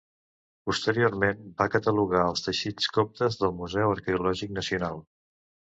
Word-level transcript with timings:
Posteriorment, 0.69 1.43
va 1.63 1.67
catalogar 1.75 2.23
els 2.31 2.45
teixits 2.47 2.91
coptes 2.99 3.41
del 3.45 3.55
Museu 3.61 3.95
Arqueològic 3.99 4.59
Nacional. 4.61 5.03